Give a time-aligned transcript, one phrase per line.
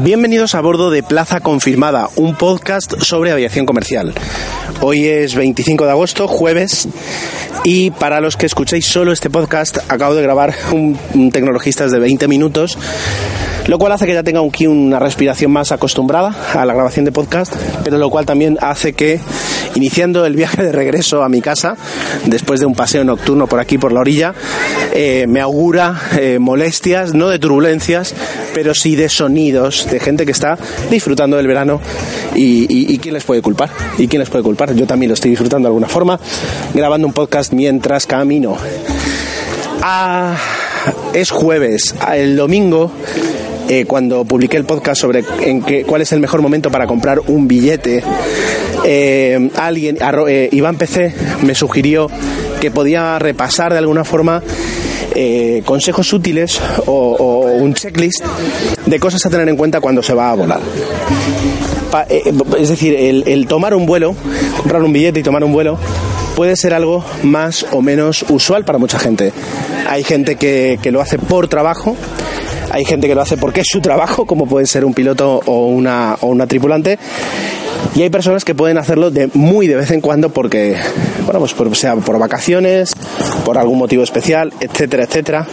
[0.00, 4.14] Bienvenidos a bordo de Plaza Confirmada, un podcast sobre aviación comercial.
[4.80, 6.88] Hoy es 25 de agosto, jueves,
[7.62, 11.98] y para los que escuchéis solo este podcast, acabo de grabar un, un Tecnologistas de
[11.98, 12.78] 20 minutos
[13.66, 17.12] lo cual hace que ya tenga aquí una respiración más acostumbrada a la grabación de
[17.12, 19.20] podcast, pero lo cual también hace que
[19.74, 21.76] iniciando el viaje de regreso a mi casa,
[22.26, 24.34] después de un paseo nocturno por aquí por la orilla,
[24.92, 28.14] eh, me augura eh, molestias, no de turbulencias,
[28.54, 30.58] pero sí de sonidos, de gente que está
[30.90, 31.80] disfrutando del verano
[32.34, 35.30] y, y, quién les puede culpar, y quién les puede culpar, yo también lo estoy
[35.30, 36.18] disfrutando de alguna forma,
[36.74, 38.56] grabando un podcast mientras camino.
[39.82, 40.36] Ah,
[41.12, 42.90] es jueves, el domingo
[43.68, 47.20] eh, cuando publiqué el podcast sobre en qué, cuál es el mejor momento para comprar
[47.28, 48.02] un billete,
[48.84, 52.08] eh, alguien, eh, Iván PC, me sugirió
[52.60, 54.42] que podía repasar de alguna forma
[55.66, 58.24] consejos útiles o, un checklist
[58.86, 60.60] de cosas a tener en cuenta cuando se va a volar.
[62.58, 64.14] Es decir, el, tomar un vuelo,
[64.56, 65.76] comprar un billete y tomar un vuelo,
[66.34, 69.32] puede ser algo más o menos usual para mucha gente.
[69.86, 71.94] Hay gente que lo hace por trabajo,
[72.72, 75.66] hay gente que lo hace porque es su trabajo, como puede ser un piloto o
[75.66, 76.98] una, o una tripulante.
[77.94, 80.76] Y hay personas que pueden hacerlo de muy de vez en cuando porque,
[81.26, 82.94] bueno, pues por, sea por vacaciones,
[83.44, 85.46] por algún motivo especial, etcétera, etcétera.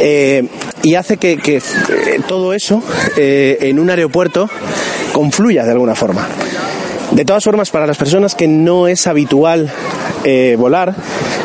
[0.00, 0.48] Eh,
[0.82, 1.62] y hace que, que
[2.26, 2.82] todo eso
[3.16, 4.50] eh, en un aeropuerto
[5.12, 6.26] confluya de alguna forma.
[7.12, 9.72] De todas formas, para las personas que no es habitual
[10.28, 10.92] eh, volar,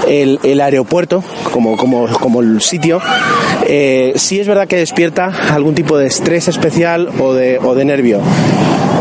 [0.07, 2.99] el, el, aeropuerto como, como, como el sitio,
[3.67, 7.85] eh, sí es verdad que despierta algún tipo de estrés especial o de, o de
[7.85, 8.21] nervio.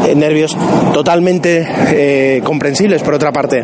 [0.06, 0.56] Eh, nervios
[0.92, 3.62] totalmente eh, comprensibles, por otra parte.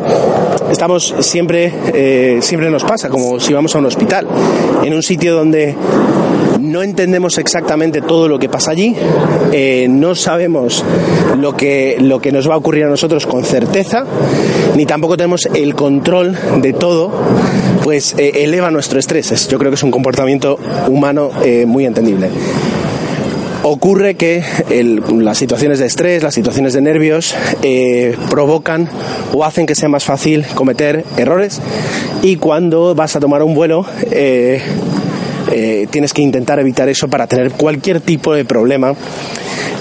[0.71, 4.27] Estamos siempre, eh, siempre nos pasa, como si vamos a un hospital,
[4.83, 5.75] en un sitio donde
[6.59, 8.95] no entendemos exactamente todo lo que pasa allí,
[9.89, 10.83] no sabemos
[11.39, 14.03] lo que, lo que nos va a ocurrir a nosotros con certeza,
[14.75, 17.11] ni tampoco tenemos el control de todo,
[17.83, 19.47] pues eleva nuestro estrés.
[19.47, 20.59] Yo creo que es un comportamiento
[20.89, 21.31] humano
[21.65, 22.29] muy entendible
[23.63, 28.89] ocurre que el, las situaciones de estrés, las situaciones de nervios eh, provocan
[29.33, 31.61] o hacen que sea más fácil cometer errores
[32.21, 34.61] y cuando vas a tomar un vuelo eh,
[35.51, 38.93] eh, tienes que intentar evitar eso para tener cualquier tipo de problema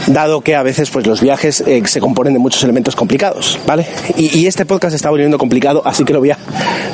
[0.07, 3.87] dado que a veces pues los viajes se componen de muchos elementos complicados, ¿vale?
[4.17, 6.39] Y, y, este podcast está volviendo complicado, así que lo voy a,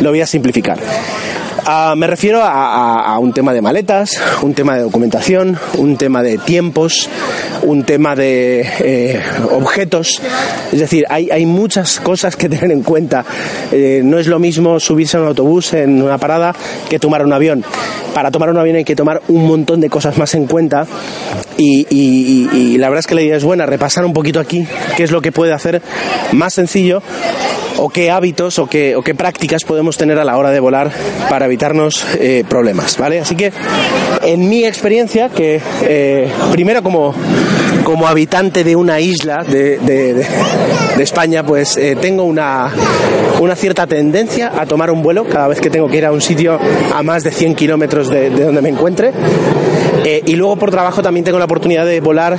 [0.00, 0.78] lo voy a simplificar.
[1.64, 5.96] Uh, me refiero a, a, a, un tema de maletas, un tema de documentación, un
[5.96, 7.08] tema de tiempos,
[7.62, 10.20] un tema de eh, objetos.
[10.72, 13.24] Es decir, hay, hay, muchas cosas que tener en cuenta.
[13.70, 16.52] Eh, no es lo mismo subirse a un autobús en una parada
[16.90, 17.64] que tomar un avión.
[18.12, 20.84] Para tomar un avión hay que tomar un montón de cosas más en cuenta
[21.56, 24.66] y, y, y la verdad es que la idea es buena, repasar un poquito aquí
[24.96, 25.80] qué es lo que puede hacer
[26.32, 27.02] más sencillo
[27.78, 30.90] o qué hábitos o qué, o qué prácticas podemos tener a la hora de volar
[31.28, 33.20] para evitarnos eh, problemas, ¿vale?
[33.20, 33.52] Así que
[34.22, 37.14] en mi experiencia, que eh, primero como,
[37.84, 40.26] como habitante de una isla de, de,
[41.02, 42.70] España, pues eh, tengo una,
[43.40, 46.22] una cierta tendencia a tomar un vuelo cada vez que tengo que ir a un
[46.22, 46.58] sitio
[46.94, 49.12] a más de 100 kilómetros de, de donde me encuentre.
[50.24, 52.36] Y luego por trabajo también tengo la oportunidad de volar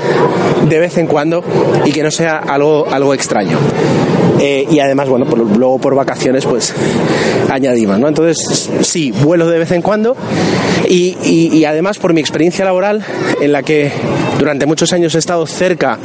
[0.67, 1.43] de vez en cuando
[1.85, 3.57] y que no sea algo, algo extraño.
[4.39, 6.73] Eh, y además, bueno, por, luego por vacaciones, pues
[7.49, 8.07] añadimos, ¿no?
[8.07, 10.15] Entonces, sí, vuelo de vez en cuando
[10.89, 13.03] y, y, además por mi experiencia laboral,
[13.41, 13.91] en la que
[14.39, 15.97] durante muchos años he estado cerca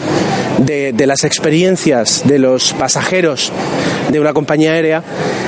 [0.58, 3.52] de, de las experiencias de los pasajeros
[4.10, 5.02] de una compañía aérea,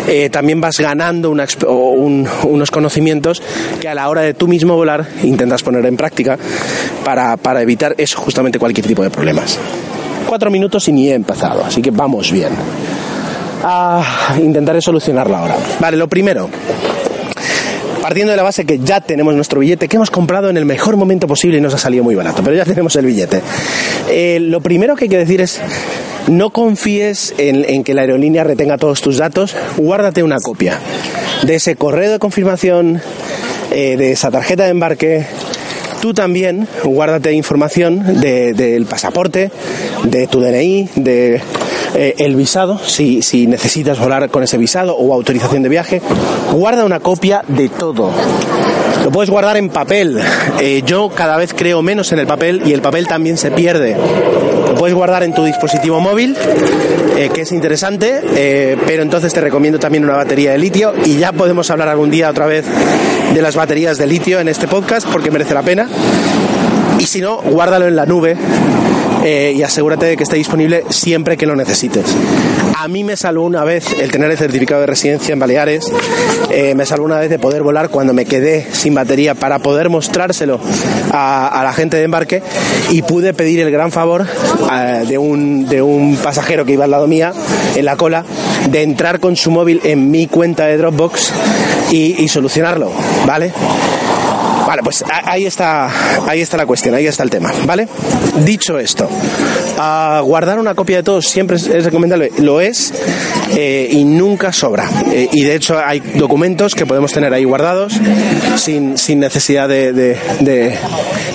[0.08, 3.43] eh, también vas ganando una, un, unos conocimientos
[3.81, 6.38] que a la hora de tú mismo volar intentas poner en práctica
[7.05, 9.58] para, para evitar eso, justamente cualquier tipo de problemas
[10.31, 12.50] cuatro minutos y ni he empezado, así que vamos bien.
[13.65, 15.56] Ah, intentaré solucionarla ahora.
[15.81, 16.49] Vale, lo primero.
[18.00, 20.97] partiendo de la base que ya tenemos nuestro billete, que hemos comprado en el mejor
[20.97, 23.43] momento posible y nos ha salido muy barato, pero ya tenemos el billete.
[24.09, 25.61] Eh, lo primero que hay que decir es,
[26.29, 30.79] no confíes en, que la aerolínea retenga todos tus datos, guárdate una copia
[31.43, 33.03] de ese correo de confirmación,
[33.73, 35.26] eh, de esa tarjeta de embarque,
[36.00, 39.50] tú también guárdate información del pasaporte,
[40.05, 41.41] de tu DNI, de
[41.94, 46.02] eh, el visado, si, si necesitas volar con ese visado o autorización de viaje,
[46.52, 48.11] guarda una copia de todo.
[49.05, 50.20] Lo puedes guardar en papel.
[50.61, 53.97] Eh, yo cada vez creo menos en el papel y el papel también se pierde.
[53.97, 56.37] Lo puedes guardar en tu dispositivo móvil,
[57.17, 61.32] eh, que es interesante, pero entonces te recomiendo también una batería de litio y ya
[61.32, 62.64] podemos hablar algún día otra vez
[63.35, 65.88] de las baterías de litio en este podcast porque merece la pena.
[66.99, 68.37] Y si no, guárdalo en la nube
[69.25, 72.05] eh, y asegúrate de que esté disponible siempre que lo necesites.
[72.76, 75.90] A mí me salvó una vez el tener el certificado de residencia en Baleares,
[76.50, 79.90] eh, me salvó una vez de poder volar cuando me quedé sin batería para poder
[79.90, 80.61] mostrárselo
[81.12, 82.43] a, la gente de embarque
[82.90, 84.26] y pude pedir el gran favor
[84.72, 87.32] eh, de, un, de un pasajero que iba al lado mía
[87.76, 88.25] en la cola
[88.70, 91.32] de entrar con su móvil en mi cuenta de Dropbox
[91.90, 92.90] y, y solucionarlo,
[93.26, 93.52] ¿vale?
[94.66, 95.90] Vale, pues ahí está,
[96.28, 97.88] ahí está la cuestión, ahí está el tema, ¿vale?
[98.44, 99.08] Dicho esto,
[100.23, 102.93] guardar una copia de todo siempre es, recomendable, lo es
[103.56, 104.88] eh, y nunca sobra.
[105.11, 107.94] Eh, y de hecho hay documentos que podemos tener ahí guardados
[108.56, 110.17] sin, necesidad de,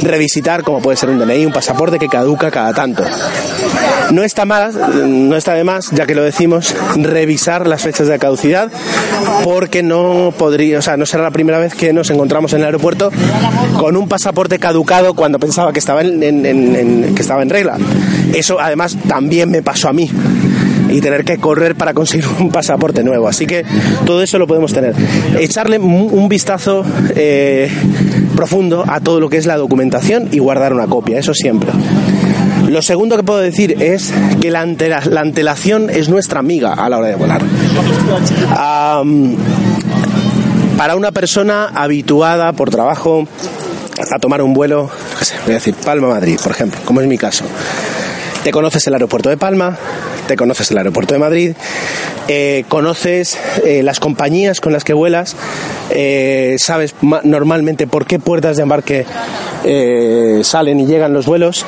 [0.02, 3.04] revisitar, como puede ser un DNI, un pasaporte que caduca cada tanto.
[4.12, 4.74] No está mal,
[5.30, 8.72] no está de más, ya que lo decimos, revisar las fechas de caducidad,
[9.44, 12.66] porque no podría, o sea, no será la primera vez que nos encontramos en el
[12.66, 13.12] aeropuerto
[13.78, 17.78] con un pasaporte caducado cuando pensaba que estaba que estaba en regla.
[18.36, 20.10] Eso además también me pasó a mí
[20.90, 23.28] y tener que correr para conseguir un pasaporte nuevo.
[23.28, 23.66] Así que
[24.06, 24.94] todo eso lo podemos tener.
[25.40, 26.86] Echarle un vistazo
[27.16, 27.70] eh,
[28.36, 31.72] profundo a todo lo que es la documentación y guardar una copia, eso siempre.
[32.68, 34.12] Lo segundo que puedo decir es
[34.42, 37.42] que la, antelación es nuestra amiga a la hora de volar
[40.78, 43.28] para una persona habituada por trabajo
[44.12, 44.90] a tomar un vuelo,
[45.46, 47.46] voy a decir Palma-Madrid, por ejemplo, como es mi caso.
[48.46, 49.76] Te conoces el aeropuerto de Palma,
[50.28, 51.54] te conoces el aeropuerto de Madrid,
[52.28, 55.36] eh, conoces eh, las compañías con las que vuelas,
[55.90, 56.94] eh, sabes
[57.24, 59.08] normalmente por qué puertas de embarque
[60.44, 61.66] salen y llegan los vuelos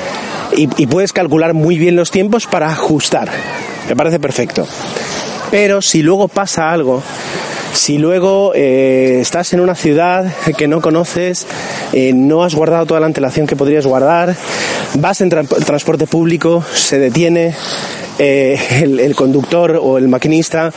[0.56, 3.28] y, y puedes calcular muy bien los tiempos para ajustar.
[3.90, 4.68] Me parece perfecto.
[5.50, 7.02] Pero si luego pasa algo
[7.78, 11.46] si luego eh, estás en una ciudad que no conoces,
[11.94, 14.36] eh, no has guardado toda la antelación que podrías guardar,
[14.96, 17.56] vas en transporte público, se detiene,
[18.20, 20.72] eh, el, conductor o el maquinista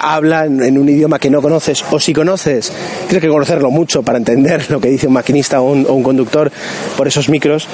[0.00, 2.72] habla en, un idioma que no conoces o si conoces,
[3.08, 6.50] tienes que conocerlo mucho para entender lo que dice un maquinista o un, conductor
[6.96, 7.66] por esos micros,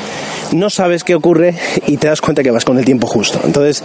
[0.53, 1.55] no sabes qué ocurre
[1.87, 3.41] y te das cuenta que vas con el tiempo justo.
[3.45, 3.83] Entonces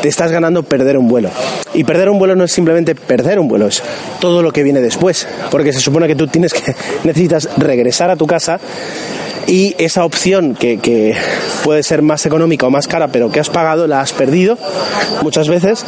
[0.00, 1.30] te estás ganando perder un vuelo.
[1.74, 3.82] Y perder un vuelo no es simplemente perder un vuelo, es
[4.20, 6.74] todo lo que viene después, porque se supone que tú tienes que
[7.04, 8.58] necesitas regresar a tu casa
[9.46, 11.14] y esa opción que,
[11.64, 14.56] puede ser más económica o más cara, pero que has pagado, la has perdido
[15.22, 15.84] muchas veces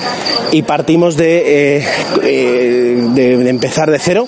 [0.50, 1.86] y partimos de, eh,
[2.22, 4.26] eh, de, empezar de cero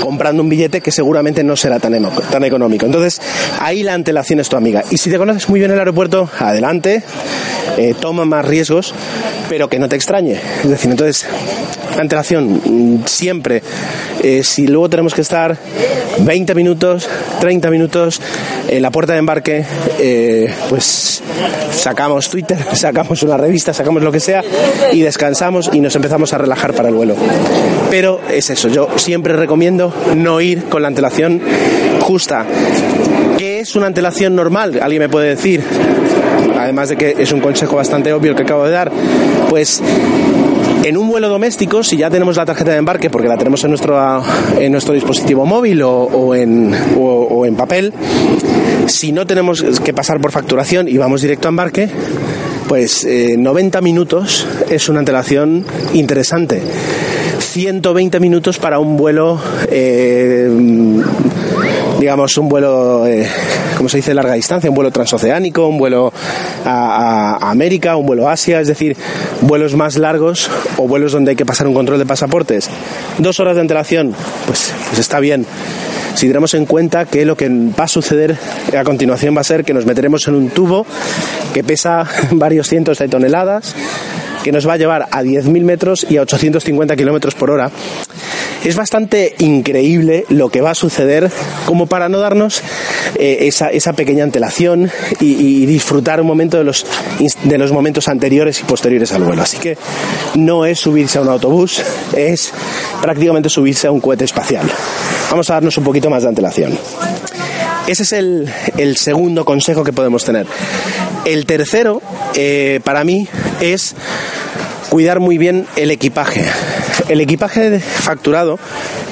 [0.00, 1.94] comprando un billete que seguramente no será tan,
[2.30, 2.86] tan económico.
[2.86, 3.20] Entonces,
[3.60, 4.82] ahí la antelación es tu amiga.
[4.90, 7.02] Y si te conoces muy bien el aeropuerto, adelante,
[7.76, 8.94] eh, toma más riesgos,
[9.48, 10.38] pero que no te extrañe.
[10.62, 11.26] Es decir, entonces,
[11.98, 13.62] antelación mm, siempre.
[14.42, 15.58] si luego tenemos que estar
[16.20, 17.08] 20 minutos,
[17.40, 18.20] 30 minutos,
[18.68, 19.64] en la puerta de embarque,
[19.98, 21.22] eh, pues
[21.72, 24.42] sacamos Twitter, sacamos una revista, sacamos lo que sea
[24.92, 27.14] y descansamos y nos empezamos a relajar para el vuelo.
[27.90, 31.40] Pero es eso, yo siempre recomiendo no ir con la antelación
[32.00, 32.46] justa.
[33.38, 34.78] ¿Qué es una antelación normal?
[34.80, 35.62] Alguien me puede decir.
[36.62, 38.92] Además de que es un consejo bastante obvio el que acabo de dar.
[39.50, 39.82] Pues
[40.84, 43.70] en un vuelo doméstico, si ya tenemos la tarjeta de embarque, porque la tenemos en
[43.70, 44.22] nuestro,
[44.58, 47.92] en nuestro dispositivo móvil o, en, o, en papel,
[48.86, 51.88] si no tenemos que pasar por facturación y vamos directo a embarque,
[52.68, 55.64] pues 90 eh, minutos es una antelación
[55.94, 56.62] interesante.
[57.38, 60.48] 120 minutos para un vuelo eh,
[62.02, 63.28] digamos, un vuelo, eh,
[63.76, 66.12] como se dice, larga distancia, un vuelo transoceánico, un vuelo
[66.64, 68.96] a, América, un vuelo a Asia, es decir,
[69.40, 72.68] vuelos más largos o vuelos donde hay que pasar un control de pasaportes.
[73.18, 74.14] Dos horas de antelación,
[74.46, 75.46] pues, pues está bien
[76.14, 78.36] si tenemos en cuenta que lo que va a suceder
[78.78, 80.86] a continuación va a ser que nos meteremos en un tubo
[81.52, 83.74] que pesa varios cientos de toneladas,
[84.44, 87.70] que nos va a llevar a 10.000 metros y a 850 kilómetros por hora
[88.64, 91.30] es bastante increíble lo que va a suceder
[91.66, 92.62] como para no darnos
[93.16, 94.90] eh, esa, esa, pequeña antelación
[95.20, 96.86] y, disfrutar un momento de los,
[97.44, 99.42] de los momentos anteriores y posteriores al vuelo.
[99.42, 99.76] Así que
[100.34, 101.82] no es subirse a un autobús,
[102.14, 102.52] es
[103.00, 104.66] prácticamente subirse a un cohete espacial.
[105.30, 106.78] Vamos a darnos un poquito más de antelación.
[107.86, 110.46] Ese es el, el segundo consejo que podemos tener.
[111.24, 112.00] El tercero,
[112.34, 113.28] eh, para mí,
[113.60, 113.94] es
[114.88, 116.44] cuidar muy bien el equipaje.
[117.12, 118.58] El equipaje facturado,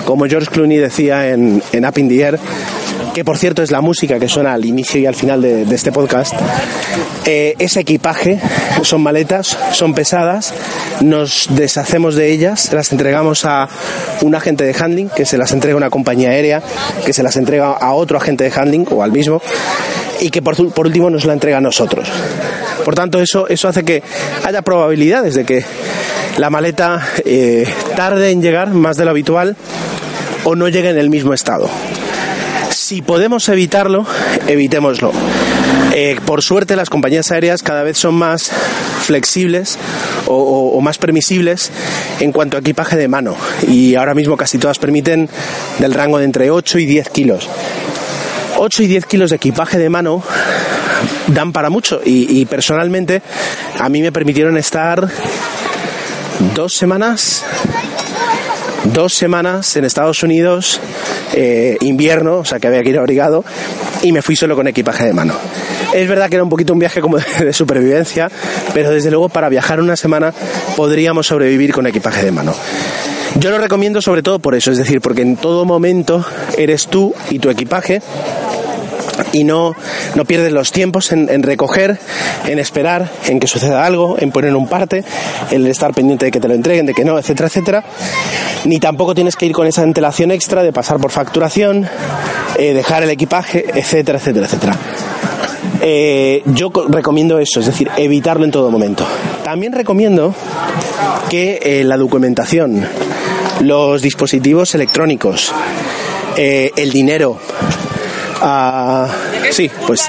[0.06, 2.38] como George Clooney decía en, en Up in the Air,
[3.12, 5.92] que por cierto es la música que suena al inicio y al final de, este
[5.92, 6.32] podcast,
[7.26, 8.40] eh, ese equipaje
[8.84, 10.54] son maletas, son pesadas,
[11.02, 13.68] nos deshacemos de ellas, las entregamos a
[14.22, 16.62] un agente de handling, que se las entrega a una compañía aérea,
[17.04, 19.42] que se las entrega a otro agente de handling o al mismo,
[20.20, 22.08] y que por, por último nos la entrega a nosotros.
[22.82, 24.02] Por tanto, eso, eso hace que
[24.42, 25.64] haya probabilidades de que
[26.38, 29.56] la maleta eh, tarde en llegar más de lo habitual
[30.44, 31.68] o no llegue en el mismo estado.
[32.70, 34.06] Si podemos evitarlo,
[34.46, 35.12] evitémoslo.
[35.92, 38.50] Eh, por suerte las compañías aéreas cada vez son más
[39.02, 39.76] flexibles
[40.26, 41.70] o, más permisibles
[42.20, 45.28] en cuanto a equipaje de mano y ahora mismo casi todas permiten
[45.78, 47.48] del rango de entre 8 y 10 kilos.
[48.58, 50.22] 8 y 10 kilos de equipaje de mano
[51.28, 53.22] dan para mucho y personalmente
[53.78, 55.08] a mí me permitieron estar
[56.54, 57.44] dos semanas
[58.84, 60.80] dos semanas en Estados Unidos,
[61.34, 63.44] eh, invierno, o sea que había que ir abrigado,
[64.02, 65.34] y me fui solo con equipaje de mano.
[65.92, 68.30] Es verdad que era un poquito un viaje como de, de, supervivencia,
[68.72, 70.32] pero desde luego para viajar una semana
[70.76, 72.54] podríamos sobrevivir con equipaje de mano.
[73.38, 76.24] Yo lo recomiendo sobre todo por eso, es decir, porque en todo momento
[76.58, 78.02] eres tú y tu equipaje
[79.32, 79.74] y no,
[80.14, 81.98] no pierdes los tiempos en, recoger,
[82.46, 85.04] en esperar, en que suceda algo, en poner un parte,
[85.50, 87.84] en estar pendiente de que te lo entreguen, de que no, etcétera, etcétera.
[88.64, 91.88] Ni tampoco tienes que ir con esa antelación extra de pasar por facturación,
[92.58, 94.76] eh, dejar el equipaje, etcétera, etcétera, etcétera.
[95.82, 99.06] Eh, yo recomiendo eso, es decir, evitarlo en todo momento.
[99.42, 100.34] También recomiendo
[101.30, 102.86] que eh, la documentación,
[103.60, 105.52] los dispositivos electrónicos,
[106.36, 107.38] el dinero,
[108.42, 109.06] Uh,
[109.50, 110.08] sí, pues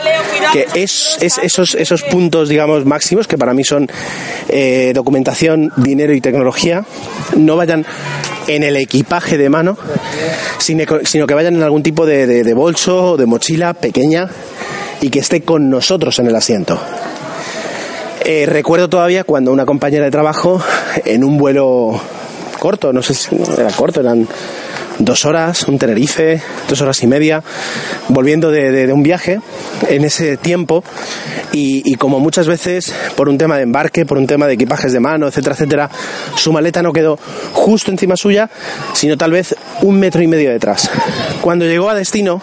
[0.53, 3.89] que es, es, esos, esos puntos, digamos, máximos, que para mí son
[4.47, 6.85] eh, documentación, dinero y tecnología,
[7.35, 7.85] no vayan
[8.47, 9.77] en el equipaje de mano,
[10.59, 14.29] sino, que vayan en algún tipo de, de, de bolso o de mochila pequeña
[15.01, 16.79] y que esté con nosotros en el asiento.
[18.23, 20.61] Eh, recuerdo todavía cuando una compañera de trabajo,
[21.05, 22.00] en un vuelo
[22.59, 24.27] corto, no sé si era corto, eran
[25.03, 27.43] dos horas, un Tenerife, dos horas y media,
[28.10, 29.39] volviendo de, un viaje
[29.89, 30.84] en ese tiempo
[31.51, 34.93] y, y, como muchas veces por un tema de embarque, por un tema de equipajes
[34.93, 35.89] de mano, etcétera, etcétera,
[36.36, 37.20] su maleta no quedó
[37.53, 38.50] justo encima suya,
[38.93, 40.89] sino tal vez un metro y medio detrás.
[41.41, 42.41] Cuando llegó a destino,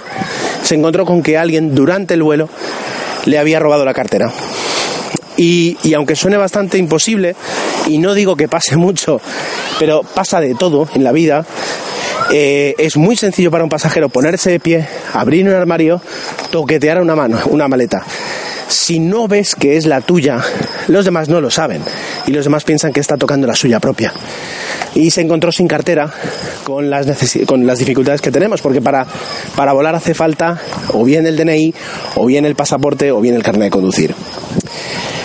[0.63, 2.49] se encontró con que alguien durante el vuelo
[3.25, 4.33] le había robado la cartera.
[5.37, 7.37] Y, y, aunque suene bastante imposible,
[7.87, 9.21] y no digo que pase mucho,
[9.79, 11.47] pero pasa de todo en la vida,
[12.31, 16.01] eh, es muy sencillo para un pasajero ponerse de pie, abrir un armario,
[16.51, 18.05] toquetear una mano, una maleta.
[18.69, 20.41] Si no ves que es la tuya,
[20.89, 21.81] los demás no lo saben
[22.27, 24.13] y los demás piensan que está tocando la suya propia.
[24.95, 26.13] Y se encontró sin cartera
[26.65, 27.07] con las,
[27.47, 29.07] con las dificultades que tenemos, porque para,
[29.57, 30.61] para volar hace falta
[30.93, 31.75] o bien el DNI,
[32.17, 34.15] o bien el pasaporte, o bien el carnet de conducir.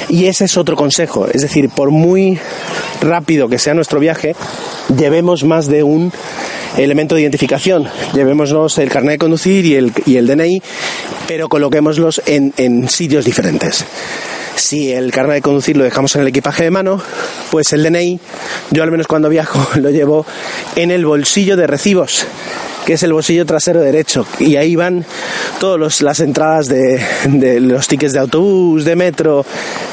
[0.09, 2.37] Y ese es otro consejo, es decir, por muy
[3.01, 4.35] rápido que sea nuestro viaje,
[4.95, 6.13] llevemos más de un
[6.77, 7.87] elemento de identificación.
[8.13, 10.61] Llevémonos el carnet de conducir y el, y el DNI,
[11.27, 13.85] pero coloquémoslos en, en sitios diferentes.
[14.55, 17.01] Si el carnet de conducir lo dejamos en el equipaje de mano,
[17.51, 18.19] pues el DNI,
[18.71, 20.25] yo al menos cuando viajo, lo llevo
[20.75, 22.25] en el bolsillo de recibos
[22.85, 24.25] que es el bolsillo trasero derecho.
[24.39, 25.05] Y ahí van
[25.59, 29.45] todas las entradas de, de, los tickets de autobús, de metro,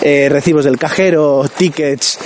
[0.02, 2.18] eh, recibos del cajero, tickets,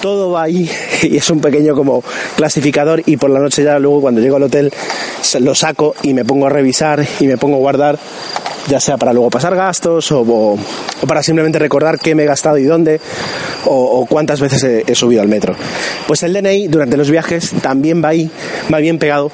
[0.00, 0.70] todo va ahí.
[1.02, 2.04] Y es un pequeño como
[2.36, 4.70] clasificador y por la noche ya luego cuando llego al hotel
[5.40, 7.98] lo saco y me pongo a revisar y me pongo a guardar
[8.70, 10.56] ya sea para luego pasar gastos o,
[11.06, 13.00] para simplemente recordar qué me he gastado y dónde
[13.64, 15.54] o, cuántas veces he, subido al metro.
[16.06, 18.30] Pues el DNI durante los viajes también va ahí,
[18.72, 19.30] va bien pegado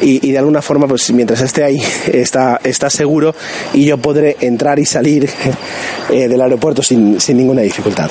[0.00, 3.34] y, y de alguna forma pues mientras esté ahí está, está seguro
[3.74, 5.28] y yo podré entrar y salir
[6.10, 8.10] eh, del aeropuerto sin, sin ninguna dificultad.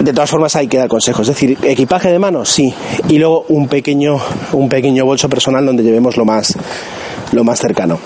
[0.00, 2.74] De todas formas hay que dar consejos, es decir, equipaje de mano, sí,
[3.08, 4.18] y luego un pequeño,
[4.52, 6.54] un pequeño bolso personal donde llevemos lo más,
[7.30, 8.00] lo más cercano.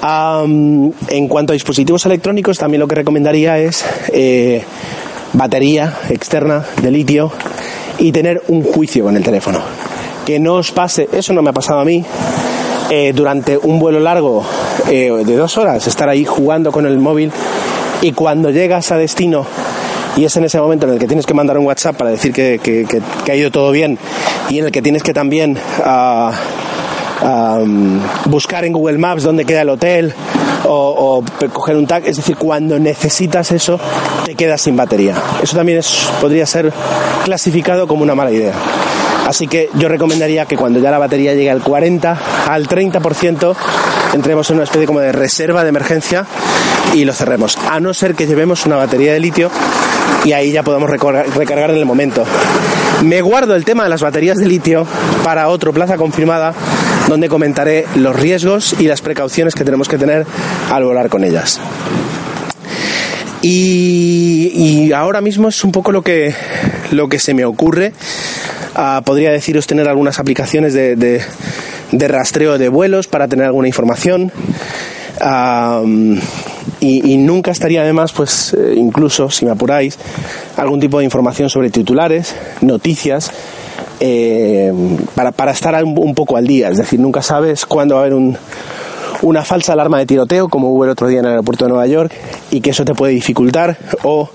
[0.00, 4.62] Um, en cuanto a dispositivos electrónicos, también lo que recomendaría es eh,
[5.32, 7.32] batería externa de litio
[7.98, 9.60] y tener un juicio con el teléfono.
[10.24, 12.04] que no os pase, eso no me ha pasado a mí,
[12.90, 14.44] eh, durante un vuelo largo
[14.90, 17.32] eh, de dos horas, estar ahí jugando con el móvil
[18.02, 19.46] y cuando llegas a destino
[20.18, 22.32] y es en ese momento en el que tienes que mandar un WhatsApp para decir
[22.32, 23.98] que, que, ha ido todo bien
[24.50, 26.30] y en el que tienes que también uh,
[27.22, 30.14] um, buscar en Google Maps dónde queda el hotel
[30.64, 33.78] o, coger un tag, es decir, cuando necesitas eso
[34.24, 35.14] te quedas sin batería.
[35.42, 36.72] Eso también es, podría ser
[37.24, 38.52] clasificado como una mala idea.
[39.26, 43.54] Así que yo recomendaría que cuando ya la batería llegue al 40, al 30%,
[44.14, 46.24] entremos en una especie como de reserva de emergencia
[46.94, 47.58] y lo cerremos.
[47.70, 49.50] A no ser que llevemos una batería de litio
[50.24, 52.24] y ahí ya podemos recargar en el momento.
[53.04, 54.86] Me guardo el tema de las baterías de litio
[55.22, 56.54] para otro plaza confirmada
[57.08, 60.26] donde comentaré los riesgos y las precauciones que tenemos que tener
[60.70, 61.60] al volar con ellas.
[63.42, 66.34] Y, ahora mismo es un poco lo que,
[66.90, 67.92] lo que se me ocurre
[69.04, 71.22] podría deciros tener algunas aplicaciones de,
[71.92, 74.32] rastreo de vuelos para tener alguna información.
[76.80, 79.98] y, nunca estaría de más, pues eh, incluso, si me apuráis,
[80.56, 83.32] algún tipo de información sobre titulares, noticias,
[84.00, 84.72] eh,
[85.14, 86.68] para, para, estar un, poco al día.
[86.68, 88.36] Es decir, nunca sabes cuándo va a haber un,
[89.22, 91.86] una falsa alarma de tiroteo, como hubo el otro día en el aeropuerto de Nueva
[91.86, 92.12] York,
[92.50, 94.30] y que eso te puede dificultar, o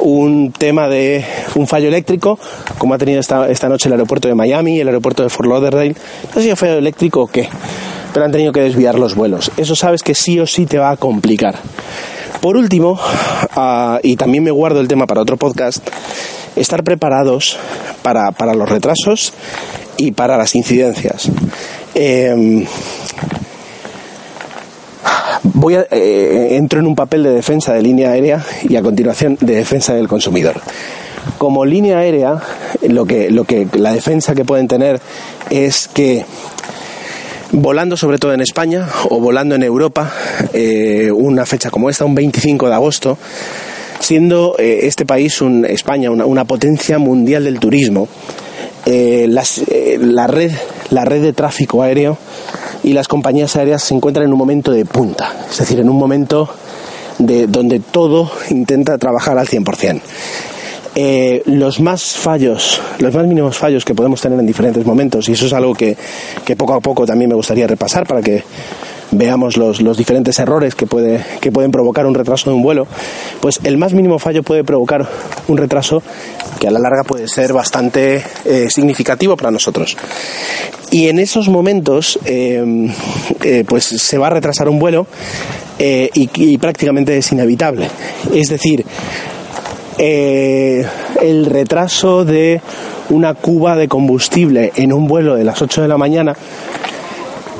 [0.00, 2.38] un tema de un fallo eléctrico,
[2.78, 5.94] como ha tenido esta, esta noche el aeropuerto de Miami el aeropuerto de Fort Lauderdale.
[6.34, 7.48] No sé si fallo eléctrico o qué,
[8.12, 9.50] pero han tenido que desviar los vuelos.
[9.56, 11.56] Eso sabes que sí o sí te va a complicar.
[12.40, 12.98] Por último,
[13.56, 15.86] uh, y también me guardo el tema para otro podcast,
[16.56, 17.58] estar preparados
[18.10, 19.32] para, para los retrasos
[19.96, 21.30] y para las incidencias.
[21.94, 22.66] Eh,
[25.42, 29.38] Voy a, eh, entro en un papel de defensa de línea aérea y a continuación
[29.40, 30.60] de defensa del consumidor.
[31.38, 32.42] Como línea aérea,
[32.82, 35.00] lo que, lo que la defensa que pueden tener
[35.48, 36.24] es que
[37.52, 40.12] volando sobre todo en España o volando en Europa,
[40.52, 43.18] eh, una fecha como esta, un 25 de agosto,
[44.00, 48.08] siendo eh, este país, un, España, una, potencia mundial del turismo,
[48.86, 49.62] las,
[50.00, 50.50] la, red,
[50.90, 52.18] la red de tráfico aéreo
[52.82, 55.96] y las compañías aéreas se encuentran en un momento de punta, es decir, en un
[55.96, 56.48] momento
[57.18, 60.00] de donde todo intenta trabajar al 100%.
[60.96, 65.32] Eh, los más fallos, los más mínimos fallos que podemos tener en diferentes momentos, y
[65.32, 65.96] eso es algo que,
[66.44, 68.42] que poco a poco también me gustaría repasar para que
[69.12, 72.86] veamos los, diferentes errores que, puede, que pueden provocar un retraso de un vuelo,
[73.40, 75.06] pues el más mínimo fallo puede provocar
[75.48, 76.02] un retraso
[76.58, 79.96] que a la larga puede ser bastante eh, significativo para nosotros.
[80.90, 82.92] Y en esos momentos, eh,
[83.42, 85.06] eh, pues se va a retrasar un vuelo
[85.78, 87.88] y, y, prácticamente es inevitable.
[88.34, 88.84] Es decir,
[89.96, 92.60] el retraso de
[93.08, 96.36] una cuba de combustible en un vuelo de las 8 de la mañana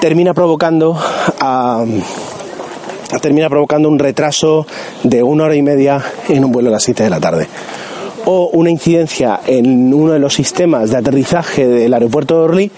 [0.01, 0.99] termina provocando
[3.21, 4.67] termina provocando un retraso
[5.03, 7.49] de una hora y media en un vuelo a las 7 de la tarde
[8.25, 12.71] o una incidencia en uno de los sistemas de aterrizaje del aeropuerto de Orly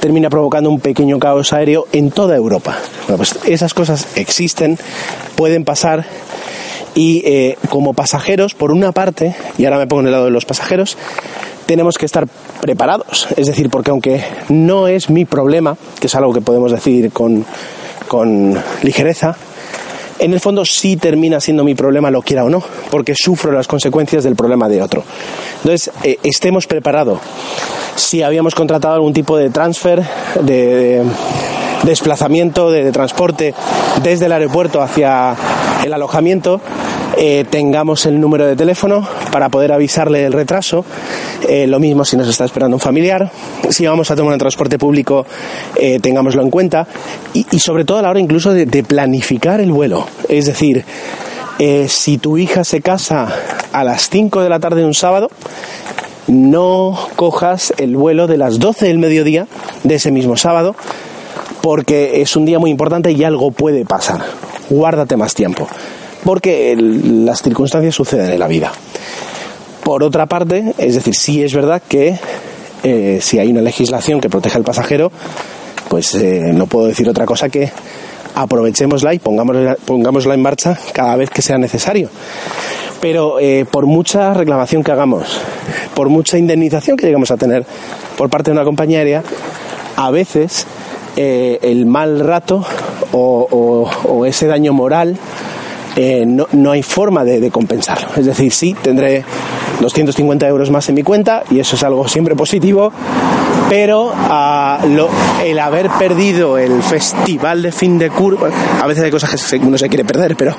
[0.00, 2.76] termina provocando un pequeño caos aéreo en toda Europa.
[3.06, 4.78] Pues esas cosas existen,
[5.36, 6.04] pueden pasar
[6.94, 10.30] y eh, como pasajeros, por una parte, y ahora me pongo en el lado de
[10.30, 10.98] los pasajeros,
[11.72, 12.26] tenemos que estar
[12.60, 13.28] preparados.
[13.34, 17.46] Es decir, porque aunque no es mi problema, que es algo que podemos decir con,
[18.08, 19.36] con ligereza,
[20.18, 23.66] en el fondo sí termina siendo mi problema, lo quiera o no, porque sufro las
[23.66, 25.02] consecuencias del problema de otro.
[25.62, 27.20] Entonces, eh, estemos preparados.
[27.96, 30.02] Si habíamos contratado algún tipo de transfer,
[30.42, 31.02] de,
[31.84, 33.54] desplazamiento, de, transporte
[34.02, 35.34] desde el aeropuerto hacia
[35.84, 36.60] el alojamiento,
[37.16, 40.84] eh, tengamos el número de teléfono para poder avisarle el retraso.
[41.48, 43.32] Eh, lo mismo si nos está esperando un familiar.
[43.70, 45.26] Si vamos a tomar un transporte público,
[45.74, 46.86] eh, tengámoslo en cuenta.
[47.32, 50.06] Y, sobre todo a la hora incluso de, planificar el vuelo.
[50.28, 50.84] Es decir,
[51.88, 53.32] si tu hija se casa
[53.72, 55.30] a las 5 de la tarde un sábado,
[56.26, 59.46] no cojas el vuelo de las 12 del mediodía
[59.84, 60.74] de ese mismo sábado,
[61.62, 64.20] porque es un día muy importante y algo puede pasar.
[64.68, 65.68] Guárdate más tiempo
[66.24, 68.72] porque las circunstancias suceden en la vida.
[69.82, 72.18] Por otra parte, es decir, sí es verdad que
[72.84, 75.10] eh, si hay una legislación que proteja al pasajero,
[75.88, 77.70] pues eh, no puedo decir otra cosa que
[78.34, 82.08] aprovechémosla y pongámosla, pongámosla en marcha cada vez que sea necesario.
[83.00, 85.40] Pero eh, por mucha reclamación que hagamos,
[85.94, 87.66] por mucha indemnización que lleguemos a tener
[88.16, 89.24] por parte de una compañía aérea,
[89.96, 90.66] a veces
[91.16, 92.64] el mal rato
[93.12, 95.18] o ese daño moral
[95.96, 98.08] eh, no, no, hay forma de, de, compensarlo.
[98.16, 99.24] Es decir, sí, tendré
[99.80, 102.92] 250 euros más en mi cuenta y eso es algo siempre positivo,
[103.68, 104.78] pero ah,
[105.44, 108.46] el haber perdido el festival de fin de curso,
[108.80, 110.54] a veces hay cosas que uno se quiere perder, pero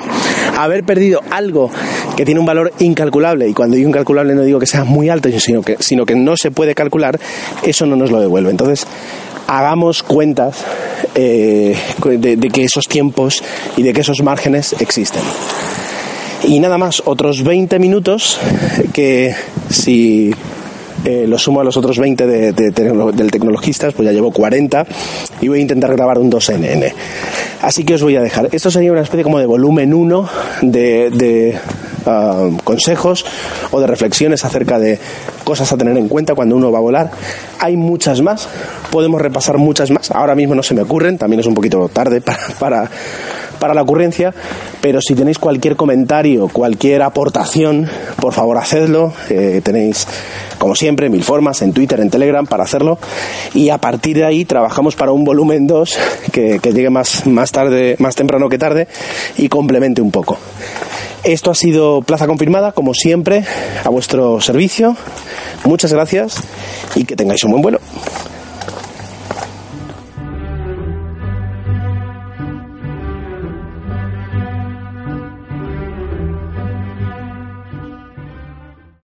[0.58, 1.70] haber perdido algo
[2.16, 5.28] que tiene un valor incalculable, y cuando digo incalculable no digo que sea muy alto,
[5.38, 7.18] sino que, sino que no se puede calcular,
[7.62, 8.50] eso no nos lo devuelve.
[8.50, 8.86] Entonces,
[9.46, 10.64] hagamos cuentas
[11.14, 13.42] eh, de, de que esos tiempos
[13.76, 15.22] y de que esos márgenes existen.
[16.44, 18.38] Y nada más, otros 20 minutos
[18.92, 19.34] que
[19.70, 20.34] si
[21.04, 24.86] eh, lo sumo a los otros 20 de, del Tecnologistas, pues ya llevo 40
[25.42, 26.92] y voy a intentar grabar un 2NN.
[27.60, 28.48] Así que os voy a dejar.
[28.52, 30.28] Esto sería una especie como de volumen 1
[30.62, 31.58] de,
[32.06, 33.24] ah, consejos
[33.70, 34.98] o de reflexiones acerca de
[35.44, 37.10] cosas a tener en cuenta cuando uno va a volar.
[37.58, 38.48] Hay muchas más,
[38.90, 40.10] podemos repasar muchas más.
[40.10, 42.20] Ahora mismo no se me ocurren, también es un poquito tarde
[42.58, 42.90] para
[43.64, 44.34] para la ocurrencia,
[44.82, 47.88] pero si tenéis cualquier comentario, cualquier aportación,
[48.20, 49.14] por favor hacedlo.
[49.30, 50.06] Eh, tenéis,
[50.58, 52.98] como siempre, mil formas en Twitter, en Telegram para hacerlo.
[53.54, 55.98] Y a partir de ahí trabajamos para un volumen 2
[56.30, 58.86] que, que llegue más, más tarde, más temprano que tarde
[59.38, 60.36] y complemente un poco.
[61.22, 63.46] Esto ha sido Plaza Confirmada, como siempre,
[63.82, 64.94] a vuestro servicio.
[65.64, 66.36] Muchas gracias
[66.94, 67.80] y que tengáis un buen vuelo.